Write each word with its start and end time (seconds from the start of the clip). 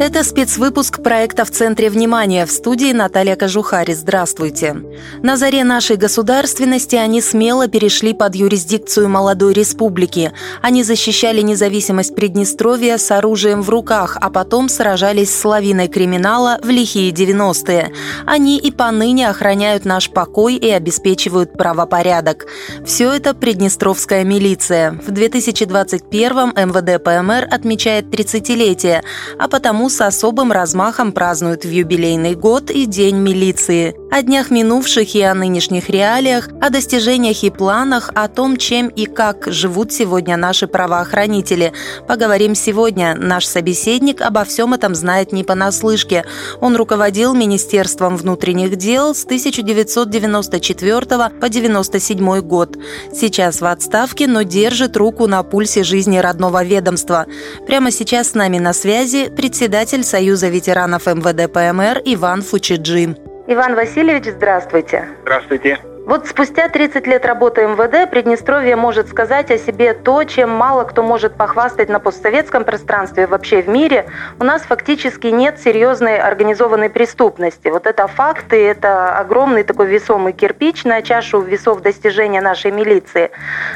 Это 0.00 0.22
спецвыпуск 0.22 1.02
проекта 1.02 1.44
«В 1.44 1.50
центре 1.50 1.90
внимания» 1.90 2.46
в 2.46 2.52
студии 2.52 2.92
Наталья 2.92 3.34
Кожухари. 3.34 3.94
Здравствуйте. 3.94 4.76
На 5.24 5.36
заре 5.36 5.64
нашей 5.64 5.96
государственности 5.96 6.94
они 6.94 7.20
смело 7.20 7.66
перешли 7.66 8.14
под 8.14 8.36
юрисдикцию 8.36 9.08
молодой 9.08 9.54
республики. 9.54 10.32
Они 10.62 10.84
защищали 10.84 11.40
независимость 11.40 12.14
Приднестровья 12.14 12.96
с 12.96 13.10
оружием 13.10 13.60
в 13.60 13.70
руках, 13.70 14.16
а 14.20 14.30
потом 14.30 14.68
сражались 14.68 15.36
с 15.36 15.44
лавиной 15.44 15.88
криминала 15.88 16.60
в 16.62 16.68
лихие 16.68 17.10
90-е. 17.10 17.92
Они 18.24 18.56
и 18.56 18.70
поныне 18.70 19.28
охраняют 19.28 19.84
наш 19.84 20.10
покой 20.10 20.54
и 20.54 20.70
обеспечивают 20.70 21.54
правопорядок. 21.54 22.46
Все 22.86 23.12
это 23.12 23.34
Приднестровская 23.34 24.22
милиция. 24.22 24.92
В 24.92 25.10
2021-м 25.10 26.50
МВД 26.50 27.02
ПМР 27.02 27.48
отмечает 27.52 28.04
30-летие, 28.04 29.02
а 29.40 29.48
потому 29.48 29.87
с 29.88 30.00
особым 30.00 30.52
размахом 30.52 31.12
празднуют 31.12 31.64
в 31.64 31.70
юбилейный 31.70 32.34
год 32.34 32.70
и 32.70 32.86
День 32.86 33.16
милиции. 33.16 33.94
О 34.10 34.22
днях 34.22 34.50
минувших 34.50 35.14
и 35.14 35.20
о 35.20 35.34
нынешних 35.34 35.90
реалиях, 35.90 36.48
о 36.62 36.70
достижениях 36.70 37.42
и 37.44 37.50
планах, 37.50 38.10
о 38.14 38.26
том, 38.28 38.56
чем 38.56 38.88
и 38.88 39.04
как 39.04 39.46
живут 39.48 39.92
сегодня 39.92 40.38
наши 40.38 40.66
правоохранители. 40.66 41.74
Поговорим 42.06 42.54
сегодня. 42.54 43.14
Наш 43.14 43.44
собеседник 43.44 44.22
обо 44.22 44.44
всем 44.44 44.72
этом 44.72 44.94
знает 44.94 45.32
не 45.32 45.44
понаслышке. 45.44 46.24
Он 46.62 46.74
руководил 46.74 47.34
Министерством 47.34 48.16
внутренних 48.16 48.76
дел 48.76 49.14
с 49.14 49.26
1994 49.26 51.00
по 51.06 51.26
1997 51.26 52.40
год. 52.40 52.78
Сейчас 53.12 53.60
в 53.60 53.66
отставке, 53.66 54.26
но 54.26 54.40
держит 54.40 54.96
руку 54.96 55.26
на 55.26 55.42
пульсе 55.42 55.84
жизни 55.84 56.16
родного 56.16 56.64
ведомства. 56.64 57.26
Прямо 57.66 57.90
сейчас 57.90 58.30
с 58.30 58.34
нами 58.34 58.58
на 58.58 58.72
связи 58.72 59.28
председатель 59.28 60.02
Союза 60.02 60.48
ветеранов 60.48 61.04
МВД 61.04 61.52
ПМР 61.52 62.00
Иван 62.06 62.40
Фучиджи. 62.40 63.27
Иван 63.50 63.76
Васильевич, 63.76 64.26
здравствуйте. 64.26 65.08
Здравствуйте. 65.22 65.78
Вот 66.04 66.26
спустя 66.26 66.68
30 66.68 67.06
лет 67.06 67.24
работы 67.24 67.62
МВД 67.62 68.10
Приднестровье 68.10 68.76
может 68.76 69.08
сказать 69.08 69.50
о 69.50 69.56
себе 69.56 69.94
то, 69.94 70.22
чем 70.24 70.50
мало 70.50 70.84
кто 70.84 71.02
может 71.02 71.34
похвастать 71.34 71.88
на 71.88 71.98
постсоветском 71.98 72.64
пространстве 72.64 73.26
вообще 73.26 73.62
в 73.62 73.68
мире. 73.70 74.04
У 74.38 74.44
нас 74.44 74.64
фактически 74.64 75.28
нет 75.28 75.58
серьезной 75.60 76.18
организованной 76.18 76.90
преступности. 76.90 77.68
Вот 77.68 77.86
это 77.86 78.06
факты, 78.06 78.62
это 78.66 79.16
огромный 79.18 79.62
такой 79.62 79.86
весомый 79.86 80.34
кирпич 80.34 80.84
на 80.84 81.00
чашу 81.00 81.40
весов 81.40 81.80
достижения 81.80 82.42
нашей 82.42 82.70
милиции. 82.70 83.30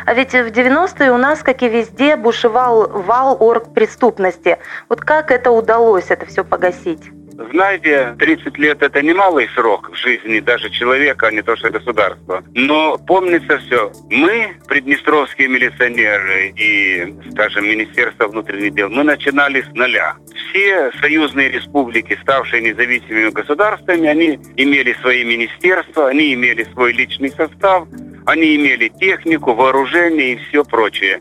А 0.05 0.13
ведь 0.13 0.33
в 0.33 0.49
90-е 0.49 1.11
у 1.13 1.17
нас, 1.17 1.43
как 1.43 1.63
и 1.63 1.69
везде, 1.71 2.17
бушевал 2.17 2.89
вал 2.89 3.39
орг 3.41 3.73
преступности. 3.73 4.59
Вот 4.91 5.01
как 5.01 5.31
это 5.31 5.51
удалось 5.51 6.11
это 6.11 6.27
все 6.27 6.45
погасить? 6.45 7.11
Знаете, 7.51 8.15
30 8.19 8.59
лет 8.59 8.83
это 8.83 9.03
немалый 9.03 9.49
срок 9.55 9.91
в 9.91 9.97
жизни 9.97 10.41
даже 10.41 10.71
человека, 10.71 11.29
а 11.29 11.33
не 11.33 11.43
то 11.43 11.57
что 11.57 11.71
государства. 11.71 12.43
Но 12.55 12.99
помнится 12.99 13.59
все. 13.59 13.93
Мы, 14.11 14.55
приднестровские 14.69 15.49
милиционеры 15.49 16.53
и, 16.57 17.15
скажем, 17.33 17.65
Министерство 17.65 18.29
внутренних 18.29 18.75
дел, 18.75 18.89
мы 18.91 19.05
начинали 19.05 19.63
с 19.63 19.69
нуля. 19.75 20.17
Все 20.51 20.91
союзные 21.01 21.51
республики, 21.51 22.19
ставшие 22.23 22.63
независимыми 22.63 23.31
государствами, 23.31 24.09
они 24.09 24.39
имели 24.57 24.95
свои 25.01 25.25
министерства, 25.25 26.09
они 26.09 26.35
имели 26.35 26.65
свой 26.73 26.93
личный 26.93 27.31
состав, 27.31 27.89
они 28.27 28.57
имели 28.57 28.89
технику, 28.89 29.55
вооружение 29.55 30.35
и 30.35 30.37
все 30.37 30.65
прочее. 30.65 31.21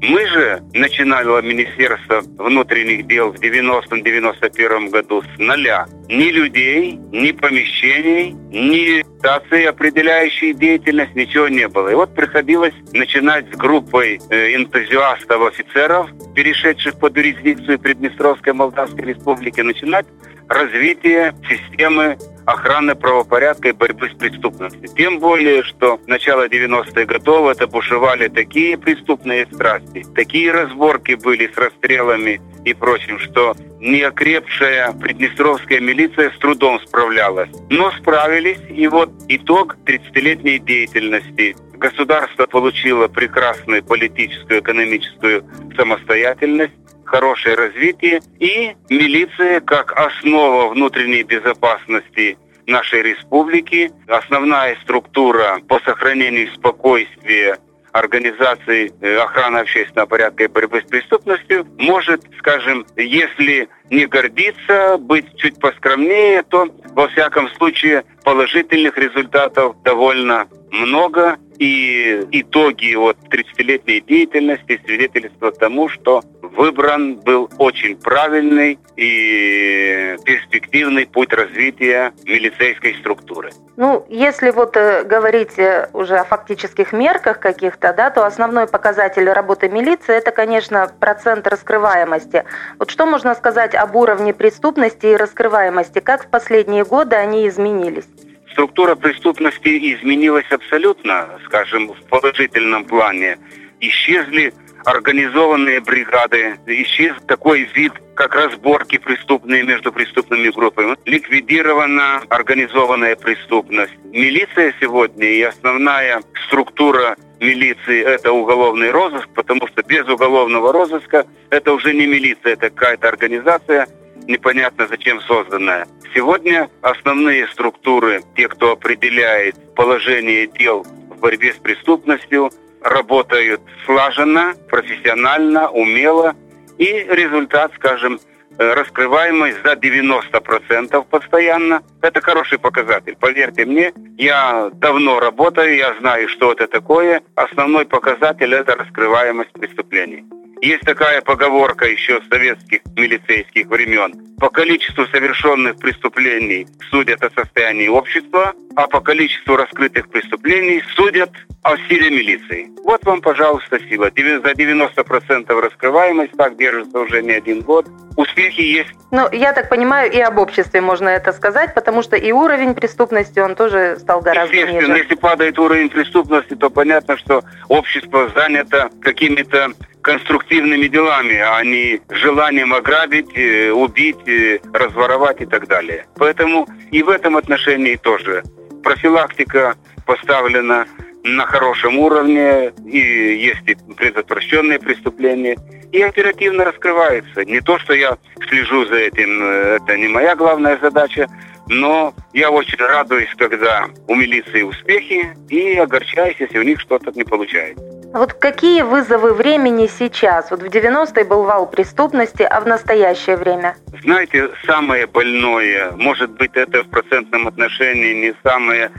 Мы 0.00 0.26
же 0.28 0.62
начинали 0.74 1.44
Министерство 1.44 2.22
внутренних 2.38 3.06
дел 3.08 3.32
в 3.32 3.36
90-91 3.36 4.90
году 4.90 5.22
с 5.22 5.38
нуля. 5.38 5.86
Ни 6.08 6.30
людей, 6.30 6.98
ни 7.12 7.32
помещений, 7.32 8.32
ни 8.50 9.04
стации, 9.18 9.64
определяющей 9.64 10.54
деятельность, 10.54 11.14
ничего 11.14 11.48
не 11.48 11.66
было. 11.68 11.88
И 11.88 11.94
вот 11.94 12.14
приходилось 12.14 12.74
начинать 12.92 13.52
с 13.52 13.56
группой 13.56 14.20
э, 14.30 14.54
энтузиастов, 14.54 15.42
офицеров, 15.42 16.08
перешедших 16.34 16.98
под 16.98 17.16
юрисдикцию 17.16 17.78
Приднестровской 17.78 18.52
Молдавской 18.52 19.04
Республики, 19.04 19.60
начинать 19.60 20.06
развитие 20.48 21.34
системы 21.48 22.16
охраны 22.48 22.94
правопорядка 22.94 23.68
и 23.68 23.72
борьбы 23.72 24.08
с 24.08 24.14
преступностью. 24.14 24.88
Тем 24.96 25.18
более, 25.18 25.62
что 25.62 26.00
начало 26.06 26.48
90-х 26.48 27.04
годов 27.04 27.50
это 27.50 27.66
бушевали 27.66 28.28
такие 28.28 28.78
преступные 28.78 29.46
страсти, 29.52 30.06
такие 30.14 30.50
разборки 30.50 31.12
были 31.12 31.52
с 31.52 31.56
расстрелами 31.58 32.40
и 32.64 32.72
прочим, 32.72 33.18
что 33.18 33.54
неокрепшая 33.80 34.92
приднестровская 34.92 35.80
милиция 35.80 36.30
с 36.30 36.38
трудом 36.38 36.80
справлялась. 36.80 37.50
Но 37.68 37.90
справились, 37.92 38.60
и 38.70 38.88
вот 38.88 39.10
итог 39.28 39.76
30-летней 39.84 40.58
деятельности. 40.58 41.54
Государство 41.74 42.46
получило 42.46 43.08
прекрасную 43.08 43.84
политическую, 43.84 44.60
экономическую 44.60 45.44
самостоятельность, 45.76 46.72
хорошее 47.08 47.56
развитие 47.56 48.20
и 48.38 48.76
милиция 48.90 49.60
как 49.60 49.92
основа 49.92 50.68
внутренней 50.68 51.22
безопасности 51.22 52.38
нашей 52.66 53.02
республики, 53.02 53.90
основная 54.06 54.76
структура 54.82 55.60
по 55.68 55.80
сохранению 55.80 56.52
спокойствия 56.54 57.58
организации 57.92 58.92
э, 59.00 59.16
охраны 59.16 59.58
общественного 59.58 60.06
порядка 60.06 60.44
и 60.44 60.48
борьбы 60.48 60.82
с 60.82 60.84
преступностью 60.88 61.66
может, 61.78 62.22
скажем, 62.38 62.86
если 62.96 63.68
не 63.90 64.06
гордиться, 64.06 64.98
быть 64.98 65.26
чуть 65.36 65.58
поскромнее, 65.58 66.42
то, 66.42 66.68
во 66.94 67.08
всяком 67.08 67.48
случае, 67.50 68.04
положительных 68.24 68.96
результатов 68.98 69.76
довольно 69.82 70.46
много. 70.70 71.38
И 71.58 72.24
итоги 72.30 72.94
вот 72.94 73.16
30-летней 73.30 74.00
деятельности 74.00 74.80
свидетельствуют 74.84 75.58
тому, 75.58 75.88
что 75.88 76.22
выбран 76.40 77.16
был 77.16 77.50
очень 77.58 77.96
правильный 77.96 78.78
и 78.96 80.16
перспективный 80.24 81.06
путь 81.06 81.32
развития 81.32 82.12
милицейской 82.24 82.94
структуры. 83.00 83.50
Ну, 83.76 84.04
если 84.08 84.50
вот 84.50 84.76
э, 84.76 85.04
говорить 85.04 85.58
э, 85.58 85.88
уже 85.92 86.16
о 86.16 86.24
фактических 86.24 86.92
мерках 86.92 87.38
каких-то, 87.38 87.92
да, 87.92 88.10
то 88.10 88.24
основной 88.24 88.66
показатель 88.66 89.28
работы 89.30 89.68
милиции 89.68 90.16
это, 90.16 90.32
конечно, 90.32 90.90
процент 90.98 91.46
раскрываемости. 91.46 92.44
Вот 92.78 92.90
что 92.90 93.06
можно 93.06 93.34
сказать 93.34 93.74
об 93.78 93.96
уровне 93.96 94.34
преступности 94.34 95.06
и 95.06 95.16
раскрываемости? 95.16 96.00
Как 96.00 96.26
в 96.26 96.28
последние 96.28 96.84
годы 96.84 97.16
они 97.16 97.46
изменились? 97.48 98.08
Структура 98.52 98.96
преступности 98.96 99.94
изменилась 99.94 100.50
абсолютно, 100.50 101.28
скажем, 101.44 101.92
в 101.92 102.02
положительном 102.08 102.84
плане. 102.84 103.38
Исчезли 103.80 104.52
организованные 104.84 105.80
бригады, 105.80 106.56
исчез 106.66 107.14
такой 107.26 107.62
вид, 107.74 107.92
как 108.14 108.34
разборки 108.34 108.98
преступные 108.98 109.62
между 109.62 109.92
преступными 109.92 110.48
группами. 110.48 110.96
Ликвидирована 111.04 112.22
организованная 112.28 113.14
преступность. 113.16 113.92
Милиция 114.04 114.74
сегодня 114.80 115.28
и 115.28 115.42
основная 115.42 116.22
структура 116.46 117.16
милиции– 117.38 118.02
это 118.04 118.32
уголовный 118.32 118.90
розыск, 118.90 119.28
потому 119.34 119.66
что 119.68 119.82
без 119.82 120.08
уголовного 120.08 120.72
розыска 120.72 121.26
это 121.50 121.72
уже 121.72 121.94
не 121.94 122.06
милиция, 122.06 122.54
это 122.54 122.70
какая-то 122.70 123.08
организация, 123.08 123.86
непонятно 124.26 124.88
зачем 124.88 125.20
созданная. 125.20 125.86
Сегодня 126.14 126.68
основные 126.82 127.46
структуры, 127.48 128.22
те, 128.34 128.48
кто 128.48 128.72
определяет 128.72 129.74
положение 129.74 130.48
дел 130.48 130.84
в 131.10 131.20
борьбе 131.20 131.52
с 131.52 131.56
преступностью– 131.56 132.50
работают 132.82 133.60
слаженно, 133.86 134.54
профессионально, 134.68 135.70
умело. 135.70 136.34
И 136.78 137.06
результат, 137.10 137.72
скажем, 137.74 138.20
э, 138.58 138.74
раскрываемость 138.74 139.62
за 139.64 139.74
90% 139.74 141.04
постоянно. 141.10 141.82
Это 142.00 142.20
хороший 142.20 142.58
показатель. 142.58 143.16
Поверьте 143.18 143.64
мне, 143.64 143.92
я 144.16 144.70
давно 144.74 145.20
работаю, 145.20 145.76
я 145.76 145.94
знаю, 146.00 146.28
что 146.28 146.52
это 146.52 146.66
такое. 146.68 147.22
Основной 147.34 147.84
показатель– 147.84 148.54
это 148.54 148.76
раскрываемость 148.76 149.52
преступлений. 149.52 150.24
Есть 150.60 150.82
такая 150.82 151.20
поговорка 151.20 151.86
еще 151.86 152.20
с 152.20 152.28
советских 152.28 152.80
милицейских 152.96 153.66
времен. 153.66 154.12
По 154.38 154.50
количеству 154.50 155.06
совершенных 155.06 155.76
преступлений 155.78 156.66
судят 156.90 157.22
о 157.22 157.30
состоянии 157.30 157.88
общества, 157.88 158.54
а 158.76 158.86
по 158.88 159.00
количеству 159.00 159.56
раскрытых 159.56 160.08
преступлений 160.08 160.82
судят 160.96 161.30
в 161.62 161.88
силе 161.88 162.10
милиции. 162.10 162.68
Вот 162.84 163.04
вам, 163.04 163.20
пожалуйста, 163.20 163.78
сила. 163.88 164.06
За 164.06 164.52
90% 164.52 165.60
раскрываемость, 165.60 166.32
так 166.36 166.56
держится 166.56 166.98
уже 166.98 167.22
не 167.22 167.32
один 167.32 167.60
год. 167.60 167.86
Успехи 168.16 168.60
есть. 168.62 168.90
Ну, 169.12 169.30
я 169.30 169.52
так 169.52 169.68
понимаю, 169.68 170.10
и 170.10 170.18
об 170.18 170.38
обществе 170.38 170.80
можно 170.80 171.08
это 171.08 171.32
сказать, 171.32 171.74
потому 171.74 172.02
что 172.02 172.16
и 172.16 172.32
уровень 172.32 172.74
преступности, 172.74 173.38
он 173.38 173.54
тоже 173.54 173.96
стал 174.00 174.20
гораздо 174.20 174.54
Естественно, 174.54 174.80
ниже. 174.88 174.98
если 174.98 175.14
падает 175.14 175.58
уровень 175.58 175.88
преступности, 175.88 176.54
то 176.54 176.68
понятно, 176.70 177.16
что 177.16 177.44
общество 177.68 178.28
занято 178.34 178.90
какими-то 179.00 179.72
конструктивными 180.08 180.86
делами, 180.86 181.36
а 181.36 181.62
не 181.62 182.00
желанием 182.08 182.72
ограбить, 182.72 183.36
э, 183.36 183.70
убить, 183.70 184.26
э, 184.26 184.58
разворовать 184.72 185.42
и 185.42 185.44
так 185.44 185.68
далее. 185.68 186.06
Поэтому 186.16 186.66
и 186.90 187.02
в 187.02 187.10
этом 187.10 187.36
отношении 187.36 187.96
тоже 187.96 188.42
профилактика 188.82 189.76
поставлена 190.06 190.86
на 191.24 191.44
хорошем 191.44 191.98
уровне, 191.98 192.72
и 192.86 192.98
есть 192.98 193.64
и 193.66 193.76
предотвращенные 193.98 194.78
преступления, 194.78 195.58
и 195.92 196.00
оперативно 196.00 196.64
раскрывается. 196.64 197.44
Не 197.44 197.60
то, 197.60 197.78
что 197.78 197.92
я 197.92 198.16
слежу 198.48 198.86
за 198.86 198.96
этим, 198.96 199.42
э, 199.42 199.76
это 199.76 199.98
не 199.98 200.08
моя 200.08 200.34
главная 200.34 200.78
задача, 200.78 201.28
но 201.66 202.14
я 202.32 202.50
очень 202.50 202.78
радуюсь, 202.78 203.34
когда 203.36 203.88
у 204.06 204.14
милиции 204.14 204.62
успехи, 204.62 205.36
и 205.50 205.74
огорчаюсь, 205.74 206.36
если 206.38 206.58
у 206.58 206.62
них 206.62 206.80
что-то 206.80 207.12
не 207.14 207.24
получается. 207.24 207.87
Вот 208.14 208.32
какие 208.32 208.80
вызовы 208.80 209.34
времени 209.34 209.86
сейчас? 209.86 210.50
Вот 210.50 210.62
в 210.62 210.66
90-е 210.66 211.24
был 211.24 211.42
вал 211.42 211.70
преступности, 211.70 212.42
а 212.42 212.60
в 212.60 212.66
настоящее 212.66 213.36
время? 213.36 213.76
Знаете, 214.02 214.48
самое 214.64 215.06
больное, 215.06 215.90
может 215.92 216.30
быть, 216.30 216.52
это 216.54 216.84
в 216.84 216.88
процентном 216.88 217.46
отношении 217.46 218.14
не 218.14 218.34
самое 218.42 218.90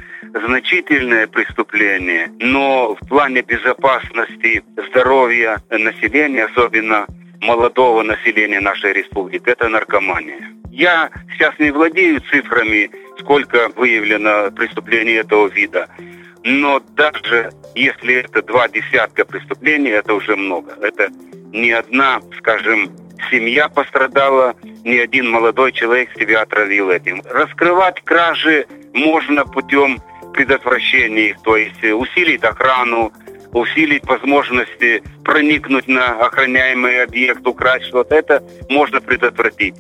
значительное 0.45 1.25
преступление, 1.25 2.29
но 2.39 2.95
в 2.95 3.07
плане 3.07 3.41
безопасности 3.41 4.63
здоровья 4.89 5.57
населения, 5.71 6.45
особенно 6.45 7.07
молодого 7.41 8.03
населения 8.03 8.59
нашей 8.59 8.93
республики, 8.93 9.49
это 9.49 9.69
наркомания. 9.69 10.51
Я 10.71 11.09
сейчас 11.33 11.57
не 11.57 11.71
владею 11.71 12.21
цифрами, 12.29 12.91
сколько 13.19 13.69
выявлено 13.75 14.51
преступлений 14.51 15.13
этого 15.13 15.47
вида, 15.47 15.87
но 16.43 16.81
даже 16.95 17.51
если 17.75 18.15
это 18.15 18.41
два 18.41 18.67
десятка 18.67 19.25
преступлений, 19.25 19.89
это 19.89 20.13
уже 20.13 20.35
много. 20.35 20.73
Это 20.81 21.09
не 21.51 21.71
одна, 21.71 22.21
скажем, 22.37 22.91
семья 23.29 23.69
пострадала, 23.69 24.55
ни 24.83 24.97
один 24.97 25.29
молодой 25.29 25.71
человек 25.71 26.09
себя 26.17 26.41
отравил 26.41 26.89
этим. 26.89 27.21
Раскрывать 27.29 28.01
кражи 28.03 28.65
можно 28.93 29.45
путем 29.45 29.99
предотвращения 30.33 31.29
их, 31.29 31.41
то 31.41 31.57
есть 31.57 31.83
усилить 31.83 32.43
охрану, 32.43 33.11
усилить 33.51 34.05
возможности 34.05 35.03
проникнуть 35.25 35.87
на 35.87 36.19
охраняемый 36.19 37.03
объект, 37.03 37.45
украсть 37.45 37.85
что-то, 37.87 38.15
это 38.15 38.43
можно 38.69 39.01
предотвратить. 39.01 39.75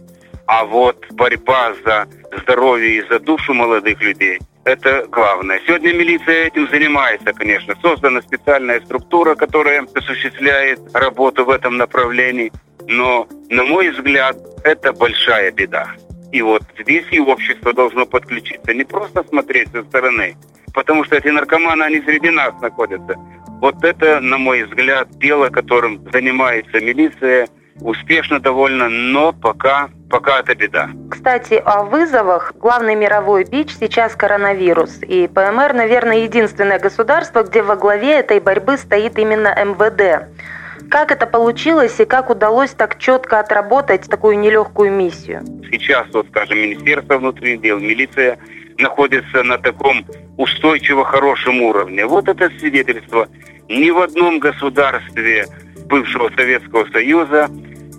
А 0.47 0.65
вот 0.65 1.05
борьба 1.11 1.73
за 1.85 2.07
здоровье 2.41 2.97
и 2.97 3.07
за 3.07 3.19
душу 3.19 3.53
молодых 3.53 4.01
людей– 4.01 4.39
это 4.69 5.07
главное. 5.09 5.59
Сегодня 5.65 5.93
милиция 5.93 6.47
этим 6.47 6.69
занимается, 6.69 7.33
конечно. 7.33 7.75
Создана 7.81 8.21
специальная 8.21 8.79
структура, 8.81 9.35
которая 9.35 9.85
осуществляет 9.95 10.79
работу 10.93 11.43
в 11.45 11.49
этом 11.49 11.77
направлении. 11.77 12.51
Но, 12.87 13.27
на 13.49 13.63
мой 13.63 13.89
взгляд, 13.89 14.37
это 14.63 14.93
большая 14.93 15.51
беда. 15.51 15.87
И 16.31 16.41
вот 16.43 16.61
здесь 16.79 17.05
и 17.11 17.19
общество 17.19 17.73
должно 17.73 18.05
подключиться, 18.05 18.73
не 18.73 18.83
просто 18.83 19.23
смотреть 19.23 19.69
со 19.71 19.83
стороны, 19.83 20.37
потому 20.75 21.03
что 21.03 21.15
эти 21.15 21.29
наркоманы, 21.29 21.83
они 21.83 22.01
среди 22.01 22.29
нас 22.29 22.53
находятся. 22.61 23.15
Вот 23.61 23.83
это, 23.83 24.19
на 24.19 24.37
мой 24.37 24.63
взгляд, 24.63 25.09
дело, 25.17 25.49
которым 25.49 26.07
занимается 26.11 26.79
милиция, 26.79 27.47
успешно 27.81 28.39
довольно, 28.39 28.89
но 28.89 29.33
пока, 29.33 29.89
пока 30.09 30.39
это 30.39 30.55
беда. 30.55 30.89
Кстати, 31.09 31.61
о 31.63 31.83
вызовах. 31.83 32.53
Главный 32.59 32.95
мировой 32.95 33.43
бич 33.43 33.75
сейчас 33.79 34.15
коронавирус. 34.15 35.01
И 35.03 35.27
ПМР, 35.27 35.73
наверное, 35.73 36.19
единственное 36.19 36.79
государство, 36.79 37.43
где 37.43 37.61
во 37.61 37.75
главе 37.75 38.19
этой 38.19 38.39
борьбы 38.39 38.77
стоит 38.77 39.17
именно 39.17 39.49
МВД. 39.49 40.27
Как 40.89 41.11
это 41.11 41.27
получилось 41.27 41.99
и 41.99 42.05
как 42.05 42.29
удалось 42.29 42.71
так 42.71 42.97
четко 42.97 43.39
отработать 43.39 44.09
такую 44.09 44.39
нелегкую 44.39 44.91
миссию? 44.91 45.43
Сейчас, 45.69 46.07
вот, 46.13 46.27
скажем, 46.29 46.57
Министерство 46.57 47.17
внутренних 47.17 47.61
дел, 47.61 47.79
милиция 47.79 48.39
находится 48.79 49.43
на 49.43 49.57
таком 49.57 50.05
устойчиво 50.37 51.05
хорошем 51.05 51.61
уровне. 51.61 52.05
Вот 52.05 52.27
это 52.27 52.49
свидетельство. 52.59 53.27
Ни 53.67 53.91
в 53.91 53.99
одном 53.99 54.39
государстве 54.39 55.45
бывшего 55.85 56.31
Советского 56.35 56.89
Союза 56.91 57.49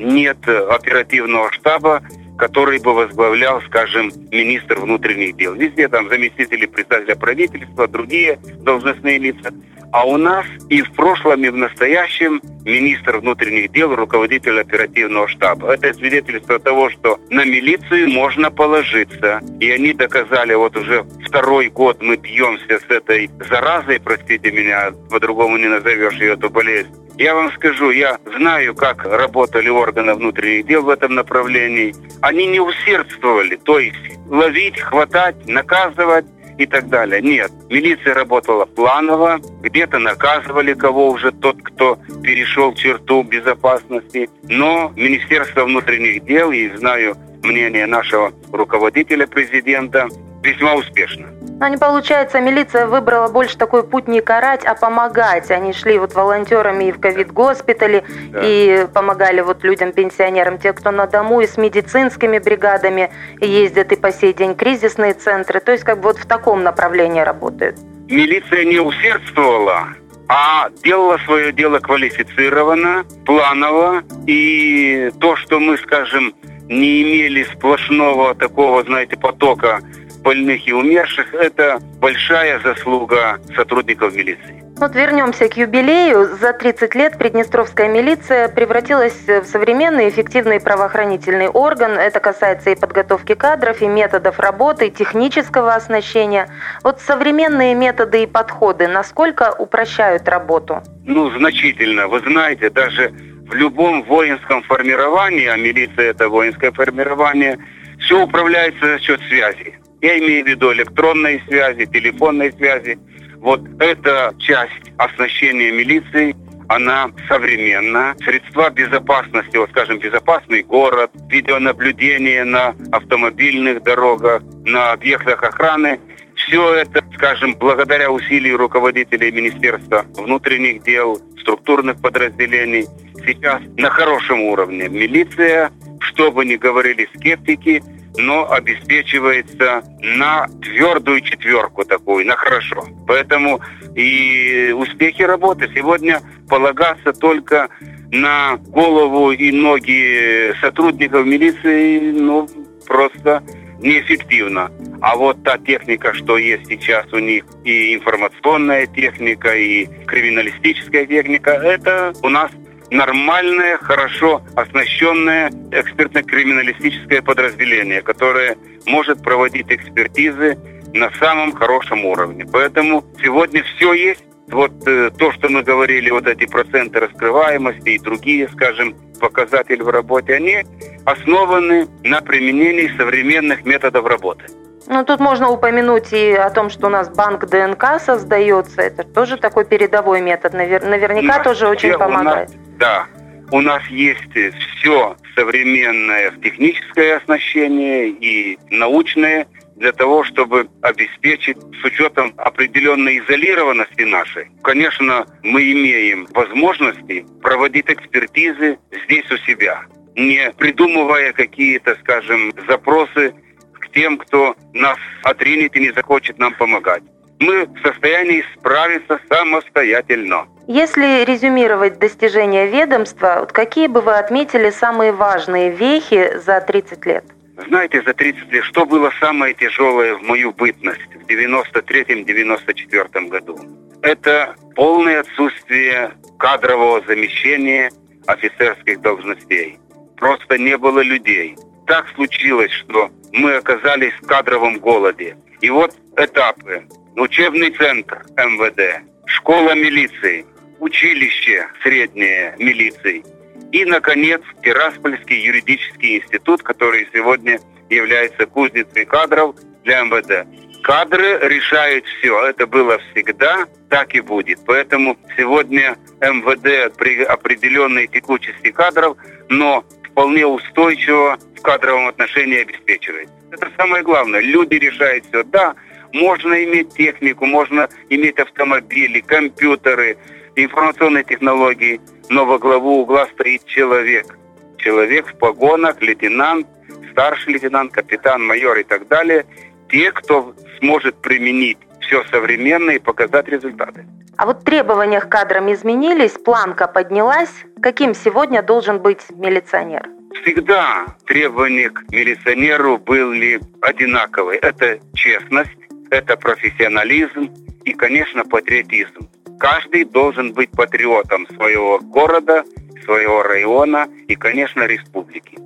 нет 0.01 0.49
оперативного 0.49 1.53
штаба, 1.53 2.03
который 2.39 2.81
бы 2.81 2.95
возглавлял, 2.95 3.61
скажем, 3.63 4.11
министр 4.33 4.81
внутренних 4.81 5.37
дел. 5.37 5.55
Везде 5.55 5.89
там 5.89 6.09
заместители 6.09 6.67
председателя 6.67 7.15
правительства, 7.17 7.87
другие 7.87 8.39
должностные 8.61 9.19
лица. 9.19 9.53
А 9.93 10.07
у 10.07 10.17
нас 10.17 10.47
и 10.69 10.83
в 10.83 10.93
прошлом, 10.93 11.45
и 11.45 11.49
в 11.49 11.57
настоящем 11.57 12.41
министр 12.65 13.19
внутренних 13.19 13.73
дел, 13.73 13.95
руководитель 13.95 14.61
оперативного 14.61 15.27
штаба. 15.27 15.75
Это 15.75 15.93
свидетельство 15.95 16.59
того, 16.61 16.91
что 16.91 17.19
на 17.31 17.45
милицию 17.45 18.11
можно 18.11 18.51
положиться. 18.51 19.41
И 19.59 19.71
они 19.71 19.93
доказали, 19.93 20.55
вот 20.55 20.77
уже 20.77 21.05
второй 21.27 21.69
год 21.69 22.01
мы 22.03 22.17
бьемся 22.17 22.79
с 22.79 22.91
этой 22.91 23.31
заразой, 23.49 24.01
простите 24.01 24.53
меня, 24.53 24.93
по-другому 25.11 25.57
не 25.57 25.67
назовешь 25.67 26.15
ее 26.15 26.35
эту 26.35 26.51
болезнь. 26.51 26.95
Я 27.19 27.35
вам 27.35 27.53
скажу, 27.53 27.91
я 27.91 28.19
знаю, 28.39 28.75
как 28.75 29.05
работали 29.05 29.69
органы 29.69 30.15
внутренних 30.15 30.67
дел 30.67 30.83
в 30.83 30.89
этом 30.89 31.15
направлении. 31.15 31.95
Они 32.23 32.47
не 32.47 32.61
усердствовали, 32.61 33.57
то 33.57 33.79
есть 33.79 33.97
ловить, 34.29 34.81
хватать, 34.81 35.47
наказывать 35.47 36.25
и 36.61 36.67
так 36.67 36.89
далее. 36.89 37.23
Нет, 37.23 37.51
милиция 37.71 38.15
работала 38.15 38.67
планово, 38.67 39.41
где-то 39.63 39.99
наказывали 39.99 40.75
кого 40.75 41.09
уже 41.11 41.33
тот, 41.33 41.57
кто 41.63 41.99
перешел 42.23 42.75
черту 42.75 43.23
безопасности. 43.23 44.29
Но 44.43 44.93
Министерство 44.95 45.65
внутренних 45.65 46.25
дел, 46.25 46.53
и 46.53 46.69
знаю 46.77 47.17
мнение 47.43 47.87
нашего 47.87 48.33
руководителя 48.53 49.27
президента, 49.27 50.09
весьма 50.43 50.75
успешно. 50.75 51.29
Но 51.61 51.69
не 51.69 51.77
получается, 51.77 52.41
милиция 52.41 52.87
выбрала 52.87 53.29
больше 53.29 53.59
такой 53.59 53.85
путь 53.85 54.09
не 54.09 54.23
карать, 54.23 54.65
а 54.65 54.75
помогать. 54.75 55.51
Они 55.51 55.75
шли 55.75 55.99
вот 55.99 56.15
волонтерами 56.15 56.85
и 56.85 56.93
в 56.93 56.99
ковид-госпитале, 56.99 58.03
да. 58.31 58.41
и 58.43 58.87
помогали 58.87 59.43
вот 59.43 59.63
людям, 59.63 59.93
пенсионерам, 59.93 60.57
те, 60.57 60.73
кто 60.73 60.91
на 60.91 61.07
дому, 61.07 61.43
и 61.43 61.47
с 61.47 61.59
медицинскими 61.59 62.39
бригадами 62.39 63.11
ездят, 63.43 63.93
и 63.93 63.97
по 63.97 64.11
сей 64.11 64.33
день 64.33 64.55
кризисные 64.55 65.13
центры. 65.13 65.61
То 65.61 65.73
есть 65.73 65.85
как 65.85 65.99
бы 65.99 66.05
вот 66.05 66.17
в 66.17 66.25
таком 66.25 66.63
направлении 66.63 67.21
работают. 67.21 67.77
Милиция 68.09 68.65
не 68.65 68.81
усердствовала, 68.81 69.89
а 70.29 70.71
делала 70.83 71.19
свое 71.27 71.53
дело 71.53 71.79
квалифицированно, 71.79 73.05
планово, 73.27 74.03
и 74.27 75.11
то, 75.21 75.37
что 75.37 75.61
мы, 75.61 75.77
скажем, 75.77 76.33
не 76.71 77.03
имели 77.03 77.45
сплошного 77.53 78.35
такого, 78.35 78.83
знаете, 78.83 79.19
потока 79.19 79.81
больных 80.23 80.67
и 80.67 80.73
умерших– 80.73 81.35
это 81.35 81.79
большая 82.01 82.61
заслуга 82.61 83.41
сотрудников 83.55 84.15
милиции. 84.15 84.61
Вот 84.81 84.95
вернемся 84.95 85.47
к 85.49 85.59
юбилею. 85.59 86.25
За 86.41 86.55
30 86.55 86.95
лет 86.95 87.19
Приднестровская 87.19 87.87
милиция 87.87 88.49
превратилась 88.49 89.27
в 89.27 89.45
современный 89.45 90.09
эффективный 90.09 90.59
правоохранительный 90.59 91.49
орган. 91.49 91.93
Это 91.99 92.19
касается 92.19 92.71
и 92.71 92.75
подготовки 92.77 93.35
кадров, 93.35 93.83
и 93.83 93.87
методов 93.87 94.39
работы, 94.39 94.87
и 94.87 94.91
технического 94.91 95.75
оснащения. 95.75 96.49
Вот 96.83 97.01
современные 97.01 97.75
методы 97.75 98.23
и 98.23 98.27
подходы 98.27 98.89
насколько 98.89 99.55
упрощают 99.59 100.27
работу? 100.29 100.83
Ну, 101.05 101.31
значительно. 101.31 102.09
Вы 102.09 102.21
знаете, 102.21 102.71
даже 102.71 103.13
в 103.49 103.55
любом 103.55 104.05
воинском 104.05 104.63
формировании, 104.63 105.49
а 105.49 105.57
милиция 105.57 106.11
это 106.11 106.31
воинское 106.31 106.73
формирование, 106.73 107.59
все 107.99 108.23
управляется 108.23 108.87
за 108.87 108.99
счет 108.99 109.21
связи. 109.29 109.80
Я 110.03 110.19
имею 110.19 110.45
в 110.45 110.49
виду 110.49 110.73
электронной 110.73 111.43
связи, 111.47 111.85
телефонной 111.87 112.53
связи. 112.53 112.99
Вот 113.37 113.61
эта 113.79 114.35
часть 114.39 114.93
оснащения 114.97 115.73
милиции, 115.73 116.35
она 116.69 117.11
современна. 117.29 118.15
Средства 118.25 118.71
безопасности, 118.71 119.57
вот 119.57 119.71
скажем, 119.71 119.99
безопасный 119.99 120.63
город, 120.63 121.11
видеонаблюдение 121.29 122.45
на 122.45 122.75
автомобильных 122.93 123.83
дорогах, 123.83 124.43
на 124.65 124.93
объектах 124.93 125.43
охраны. 125.43 126.01
Все 126.35 126.75
это, 126.75 127.05
скажем, 127.15 127.55
благодаря 127.57 128.11
усилию 128.11 128.57
руководителей 128.57 129.31
Министерства 129.31 130.07
внутренних 130.15 130.83
дел, 130.85 131.21
структурных 131.41 132.01
подразделений, 132.01 132.87
сейчас 133.27 133.61
на 133.77 133.91
хорошем 133.91 134.41
уровне. 134.43 134.89
Милиция, 134.89 135.71
что 135.99 136.33
бы 136.33 136.45
ни 136.47 136.57
говорили 136.57 137.09
скептики, 137.17 137.83
но 138.21 138.51
обеспечивается 138.51 139.83
на 140.01 140.47
твердую 140.63 141.21
четверку 141.21 141.85
такую, 141.85 142.27
на 142.27 142.37
хорошо. 142.37 142.85
Поэтому 143.07 143.61
и 143.95 144.75
успехи 144.77 145.23
работы. 145.23 145.71
Сегодня 145.75 146.21
полагаться 146.49 147.13
только 147.13 147.69
на 148.11 148.57
голову 148.57 149.31
и 149.33 149.53
ноги 149.53 150.53
сотрудников 150.61 151.27
милиции, 151.27 152.11
ну, 152.13 152.49
просто 152.87 153.43
неэффективно. 153.81 154.71
А 155.01 155.17
вот 155.17 155.43
та 155.43 155.59
техника, 155.59 156.13
что 156.13 156.37
есть 156.37 156.67
сейчас 156.69 157.11
у 157.13 157.19
них, 157.19 157.45
и 157.65 157.95
информационная 157.95 158.87
техника, 158.87 159.57
и 159.57 159.87
криминалистическая 160.07 161.07
техника, 161.07 161.53
это 161.53 162.13
у 162.23 162.29
нас 162.29 162.51
нормальное, 162.91 163.79
хорошо 163.79 164.43
оснащенное 164.57 165.51
экспертно-криминалистическое 165.71 167.23
подразделение, 167.23 168.03
которое 168.03 168.57
может 168.87 169.23
проводить 169.23 169.67
экспертизы 169.71 170.59
на 170.93 171.11
самом 171.13 171.53
хорошем 171.53 172.05
уровне. 172.05 172.47
Поэтому 172.51 173.05
сегодня 173.23 173.63
все 173.63 173.93
есть. 173.93 174.25
Вот 174.49 174.73
э, 174.89 175.11
то, 175.17 175.31
что 175.33 175.49
мы 175.49 175.63
говорили, 175.63 176.11
вот 176.11 176.27
эти 176.27 176.45
проценты 176.45 176.99
раскрываемости 176.99 177.91
и 177.91 177.99
другие, 178.01 178.49
скажем, 178.49 178.97
показатели 179.21 179.81
в 179.81 179.89
работе, 179.89 180.35
они 180.35 180.65
основаны 181.05 181.87
на 182.03 182.21
применении 182.21 182.91
современных 182.97 183.65
методов 183.65 184.07
работы. 184.07 184.47
Ну, 184.89 185.05
тут 185.05 185.21
можно 185.21 185.51
упомянуть 185.51 186.13
и 186.13 186.33
о 186.33 186.51
том, 186.51 186.69
что 186.69 186.89
у 186.89 186.91
нас 186.91 187.09
банк 187.09 187.47
ДНК 187.47 188.01
создается. 188.01 188.83
Это 188.83 189.05
тоже 189.05 189.37
такой 189.37 189.65
передовой 189.65 190.21
метод. 190.21 190.53
Навер... 190.53 190.85
Наверняка 190.85 191.37
нас 191.37 191.45
тоже 191.45 191.69
очень 191.69 191.93
помогает. 191.97 192.51
Да, 192.81 193.07
у 193.51 193.61
нас 193.61 193.87
есть 193.89 194.33
все 194.77 195.15
современное 195.37 196.31
техническое 196.43 197.17
оснащение 197.17 198.09
и 198.09 198.59
научное 198.71 199.47
для 199.77 199.93
того, 199.93 200.25
чтобы 200.25 200.67
обеспечить 200.81 201.59
с 201.59 201.85
учетом 201.85 202.33
определенной 202.39 203.19
изолированности 203.19 204.03
нашей. 204.03 204.49
Конечно, 204.63 205.27
мы 205.43 205.71
имеем 205.73 206.27
возможности 206.33 207.27
проводить 207.43 207.91
экспертизы 207.91 208.79
здесь 209.05 209.31
у 209.31 209.37
себя, 209.47 209.83
не 210.17 210.51
придумывая 210.53 211.35
какие-то, 211.35 211.99
скажем, 212.01 212.51
запросы 212.67 213.35
к 213.75 213.91
тем, 213.93 214.17
кто 214.17 214.57
нас 214.73 214.97
отринет 215.23 215.77
и 215.77 215.81
не 215.81 215.93
захочет 215.93 216.39
нам 216.39 216.55
помогать. 216.55 217.03
Мы 217.41 217.65
в 217.65 217.81
состоянии 217.83 218.45
справиться 218.55 219.19
самостоятельно. 219.29 220.47
Если 220.67 221.25
резюмировать 221.25 221.99
достижения 221.99 222.67
ведомства, 222.67 223.39
вот 223.41 223.53
какие 223.53 223.87
бы 223.87 224.03
вы 224.03 224.19
отметили 224.19 224.69
самые 224.69 225.13
важные 225.13 225.71
вехи 225.71 226.37
за 226.37 226.61
30 226.61 227.07
лет? 227.07 227.25
Знаете, 227.67 228.03
за 228.03 228.13
30 228.13 228.53
лет, 228.53 228.65
что 228.65 228.85
было 228.85 229.11
самое 229.21 229.55
тяжелое 229.55 230.17
в 230.17 230.23
мою 230.23 230.53
бытность 230.53 231.09
в 231.15 231.27
93-94 231.27 233.29
году? 233.29 233.59
Это 234.03 234.55
полное 234.77 235.21
отсутствие 235.21 236.11
кадрового 236.39 237.01
замещения 237.07 237.91
офицерских 238.27 239.01
должностей. 239.01 239.79
Просто 240.17 240.59
не 240.59 240.77
было 240.77 241.01
людей. 241.01 241.57
Так 241.87 242.07
случилось, 242.15 242.73
что 242.73 243.09
мы 243.33 243.55
оказались 243.55 244.13
в 244.21 244.27
кадровом 244.27 244.79
голоде. 244.79 245.39
И 245.63 245.71
вот 245.71 245.95
этапы. 246.17 246.85
Учебный 247.17 247.71
центр 247.71 248.23
МВД, 248.37 249.03
школа 249.27 249.75
милиции, 249.75 250.47
училище 250.79 251.67
среднее 251.83 252.55
милиции– 252.59 253.25
и, 253.73 253.85
наконец, 253.85 254.41
Тираспольский 254.65 255.41
юридический 255.41 256.19
институт, 256.19 256.63
который 256.63 257.09
сегодня 257.13 257.61
является 257.89 258.47
кузницей 258.47 259.05
кадров 259.05 259.55
для 259.85 260.03
МВД. 260.03 260.49
Кадры 260.83 261.39
решают 261.43 262.05
все. 262.07 262.47
Это 262.47 262.67
было 262.67 262.99
всегда, 262.99 263.67
так 263.89 264.15
и 264.15 264.21
будет. 264.21 264.59
Поэтому 264.67 265.17
сегодня 265.37 265.97
МВД 266.21 266.97
при 266.97 267.23
определенной 267.23 268.09
текучести 268.09 268.73
кадров, 268.73 269.17
но 269.49 269.85
вполне 270.11 270.47
устойчиво 270.47 271.39
в 271.57 271.63
кадровом 271.63 272.09
отношении 272.09 272.63
обеспечивает. 272.63 273.29
Это 273.53 273.69
самое 273.77 274.03
главное. 274.03 274.41
Люди 274.41 274.75
решают 274.75 275.27
все. 275.27 275.45
Да, 275.45 275.77
можно 276.13 276.65
иметь 276.65 276.95
технику, 276.95 277.47
можно 277.47 277.89
иметь 278.09 278.39
автомобили, 278.39 279.21
компьютеры, 279.21 280.17
информационные 280.57 281.25
технологии– 281.25 282.01
но 282.31 282.47
во 282.47 282.59
главу 282.59 283.03
угла 283.03 283.27
стоит 283.35 283.67
человек. 283.67 284.39
Человек 284.79 285.27
в 285.27 285.37
погонах, 285.37 286.01
лейтенант, 286.01 286.67
старший 287.11 287.55
лейтенант, 287.55 287.93
капитан, 287.93 288.47
майор 288.47 288.79
и 288.79 288.85
так 288.85 289.09
далее. 289.09 289.45
Те, 289.91 290.13
кто 290.13 290.55
сможет 290.79 291.17
применить 291.21 291.79
все 292.01 292.25
современное 292.31 292.95
и 292.95 292.99
показать 292.99 293.49
результаты. 293.49 294.07
А 294.37 294.47
вот 294.47 294.65
требования 294.65 295.21
к 295.21 295.29
кадрам 295.29 295.71
изменились, 295.73 296.33
планка 296.33 296.87
поднялась. 296.87 297.53
Каким 297.83 298.15
сегодня 298.15 298.63
должен 298.63 299.01
быть 299.01 299.21
милиционер? 299.31 300.09
Всегда 300.43 301.07
требования 301.27 301.91
к 301.91 302.11
милиционеру 302.13 302.97
были 302.97 303.61
одинаковые. 303.83 304.61
Это 304.61 305.01
честность, 305.15 305.77
это 306.11 306.37
профессионализм 306.37 307.51
и, 307.85 307.93
конечно, 307.93 308.45
патриотизм. 308.45 309.29
Каждый 309.59 310.05
должен 310.05 310.53
быть 310.53 310.71
патриотом 310.71 311.47
своего 311.55 311.99
города, 312.01 312.65
своего 313.05 313.43
района 313.43 314.09
и, 314.29 314.35
конечно, 314.35 314.87
республики. 314.87 315.59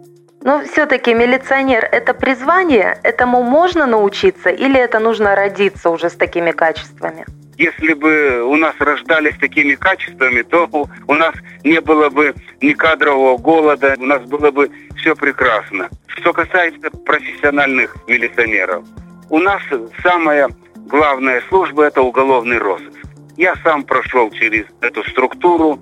Но 0.43 0.63
все-таки 0.65 1.15
милиционер– 1.15 1.89
это 1.93 2.13
призвание? 2.13 2.99
Этому 3.03 3.43
можно 3.43 3.87
научиться 3.87 4.51
или 4.51 4.79
это 4.79 4.99
нужно 4.99 5.35
родиться 5.35 5.89
уже 5.91 6.11
с 6.11 6.15
такими 6.15 6.51
качествами? 6.51 7.25
Если 7.57 7.95
бы 7.95 8.43
у 8.43 8.57
нас 8.57 8.75
рождались 8.79 9.39
такими 9.39 9.75
качествами, 9.75 10.43
то 10.43 10.69
у 11.07 11.15
нас 11.15 11.35
не 11.63 11.81
было 11.81 12.11
бы 12.11 12.35
ни 12.61 12.73
кадрового 12.73 13.39
голода, 13.39 13.95
у 13.99 14.05
нас 14.05 14.23
было 14.23 14.51
бы 14.51 14.71
все 14.97 15.15
прекрасно. 15.15 15.89
Что 16.09 16.33
касается 16.33 16.91
профессиональных 16.91 17.97
милиционеров, 18.09 18.85
у 19.31 19.39
нас 19.39 19.63
самая 20.03 20.49
главная 20.87 21.43
служба– 21.49 21.85
это 21.87 22.03
уголовный 22.03 22.59
розыск. 22.59 22.99
Я 23.37 23.57
сам 23.65 23.85
прошел 23.85 24.31
через 24.31 24.65
эту 24.81 25.03
структуру. 25.11 25.81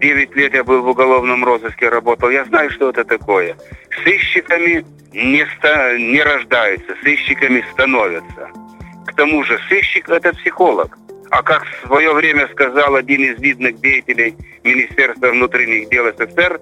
Девять 0.00 0.34
лет 0.34 0.54
я 0.54 0.64
был 0.64 0.82
в 0.82 0.88
уголовном 0.88 1.44
розыске, 1.44 1.88
работал. 1.88 2.30
Я 2.30 2.44
знаю, 2.46 2.70
что 2.70 2.90
это 2.90 3.04
такое. 3.04 3.56
Сыщиками 4.02 4.84
не, 5.12 5.46
ста- 5.56 5.98
не 5.98 6.22
рождаются, 6.22 6.94
сыщиками 7.02 7.64
становятся. 7.72 8.50
К 9.06 9.14
тому 9.14 9.44
же 9.44 9.58
сыщик– 9.68 10.08
это 10.08 10.32
психолог. 10.32 10.96
А 11.30 11.42
как 11.42 11.64
в 11.64 11.86
свое 11.86 12.12
время 12.12 12.48
сказал 12.48 12.96
один 12.96 13.22
из 13.22 13.40
видных 13.40 13.80
деятелей 13.80 14.34
Министерства 14.64 15.28
внутренних 15.28 15.88
дел 15.90 16.06
СССР, 16.06 16.60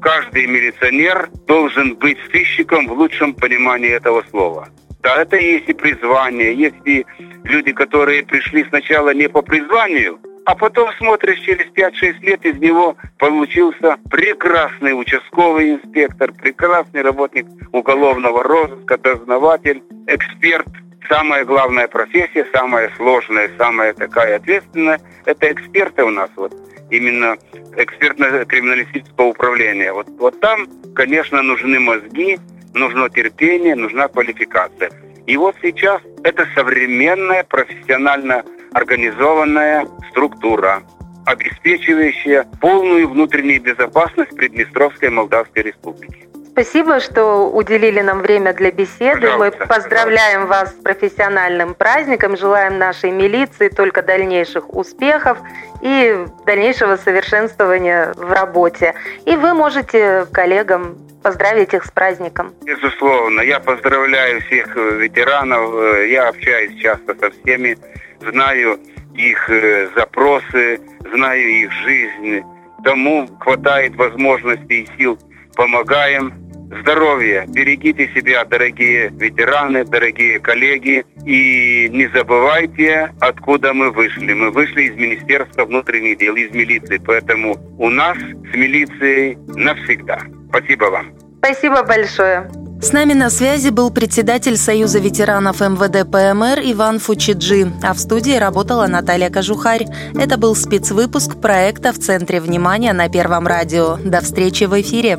каждый 0.00 0.46
милиционер 0.46 1.28
должен 1.46 1.94
быть 1.94 2.18
сыщиком 2.32 2.88
в 2.88 2.92
лучшем 2.92 3.32
понимании 3.34 3.90
этого 3.90 4.24
слова. 4.30 4.68
Да, 5.00 5.22
это 5.22 5.36
есть 5.36 5.68
и 5.68 5.72
призвание, 5.72 6.54
есть 6.54 6.76
и 6.84 7.06
люди, 7.44 7.72
которые 7.72 8.24
пришли 8.24 8.64
сначала 8.64 9.14
не 9.14 9.28
по 9.28 9.42
призванию, 9.42 10.18
а 10.44 10.54
потом 10.54 10.90
смотришь, 10.94 11.40
через 11.40 11.66
5-6 11.66 12.20
лет 12.22 12.44
из 12.44 12.58
него 12.58 12.96
получился 13.18 13.96
прекрасный 14.10 14.98
участковый 14.98 15.74
инспектор, 15.74 16.32
прекрасный 16.32 17.02
работник 17.02 17.46
уголовного 17.72 18.42
розыска, 18.42 18.96
дознаватель, 18.96 19.82
эксперт. 20.06 20.66
Самая 21.06 21.44
главная 21.44 21.86
профессия, 21.86 22.46
самая 22.52 22.90
сложная, 22.96 23.50
самая 23.58 23.92
такая 23.94 24.36
ответственная, 24.36 25.00
это 25.26 25.52
эксперты 25.52 26.02
у 26.04 26.10
нас 26.10 26.30
вот 26.36 26.54
именно 26.90 27.36
экспертно-криминалистического 27.76 29.26
управления. 29.26 29.92
Вот, 29.92 30.08
вот 30.18 30.40
там, 30.40 30.66
конечно, 30.94 31.42
нужны 31.42 31.78
мозги, 31.78 32.38
нужно 32.74 33.08
терпение, 33.08 33.74
нужна 33.74 34.08
квалификация. 34.08 34.90
И 35.26 35.36
вот 35.36 35.56
сейчас 35.62 36.00
это 36.24 36.46
современная, 36.54 37.44
профессионально 37.44 38.44
организованная 38.72 39.86
структура, 40.10 40.82
обеспечивающая 41.26 42.46
полную 42.60 43.08
внутреннюю 43.08 43.60
безопасность 43.60 44.34
Приднестровской 44.36 45.10
Молдавской 45.10 45.62
Республики. 45.62 46.27
Спасибо, 46.58 46.98
что 46.98 47.48
уделили 47.48 48.00
нам 48.00 48.18
время 48.18 48.52
для 48.52 48.72
беседы. 48.72 49.20
Пожалуйста, 49.20 49.58
Мы 49.60 49.66
поздравляем 49.68 50.48
пожалуйста. 50.48 50.64
вас 50.64 50.70
с 50.70 50.82
профессиональным 50.82 51.74
праздником, 51.74 52.36
желаем 52.36 52.78
нашей 52.78 53.12
милиции 53.12 53.68
только 53.68 54.02
дальнейших 54.02 54.74
успехов 54.74 55.38
и 55.82 56.26
дальнейшего 56.46 56.96
совершенствования 56.96 58.12
в 58.16 58.32
работе. 58.32 58.96
И 59.24 59.36
вы 59.36 59.54
можете 59.54 60.26
коллегам 60.32 60.98
поздравить 61.22 61.74
их 61.74 61.84
с 61.84 61.92
праздником. 61.92 62.52
Безусловно, 62.62 63.40
я 63.42 63.60
поздравляю 63.60 64.40
всех 64.40 64.74
ветеранов, 64.74 65.72
я 66.08 66.26
общаюсь 66.26 66.74
часто 66.82 67.14
со 67.20 67.30
всеми, 67.30 67.78
знаю 68.18 68.80
их 69.14 69.48
э, 69.48 69.90
запросы, 69.94 70.80
знаю 71.12 71.40
их 71.40 71.70
жизнь, 71.84 72.42
тому 72.82 73.28
хватает 73.38 73.94
возможностей 73.94 74.82
и 74.82 74.88
сил, 74.98 75.16
помогаем 75.54 76.47
здоровья. 76.80 77.44
Берегите 77.48 78.10
себя, 78.14 78.44
дорогие 78.44 79.10
ветераны, 79.10 79.84
дорогие 79.84 80.40
коллеги. 80.40 81.04
И 81.24 81.88
не 81.90 82.08
забывайте, 82.08 83.12
откуда 83.20 83.72
мы 83.72 83.90
вышли. 83.90 84.32
Мы 84.32 84.50
вышли 84.50 84.82
из 84.82 84.96
Министерства 84.96 85.64
внутренних 85.64 86.18
дел, 86.18 86.34
из 86.36 86.50
милиции. 86.52 87.00
Поэтому 87.04 87.56
у 87.78 87.90
нас 87.90 88.16
с 88.18 88.56
милицией 88.56 89.38
навсегда. 89.56 90.20
Спасибо 90.48 90.84
вам. 90.84 91.12
Спасибо 91.38 91.82
большое. 91.82 92.50
С 92.80 92.92
нами 92.92 93.12
на 93.12 93.28
связи 93.28 93.70
был 93.70 93.90
председатель 93.90 94.56
Союза 94.56 95.00
ветеранов 95.00 95.60
МВД 95.60 96.08
ПМР 96.08 96.60
Иван 96.72 97.00
Фучиджи, 97.00 97.72
а 97.82 97.92
в 97.92 97.98
студии 97.98 98.36
работала 98.36 98.86
Наталья 98.86 99.30
Кожухарь. 99.30 99.86
Это 100.14 100.36
был 100.36 100.54
спецвыпуск 100.54 101.40
проекта 101.40 101.92
«В 101.92 101.98
центре 101.98 102.40
внимания» 102.40 102.92
на 102.92 103.08
Первом 103.08 103.48
радио. 103.48 103.96
До 103.96 104.20
встречи 104.20 104.64
в 104.64 104.80
эфире. 104.80 105.18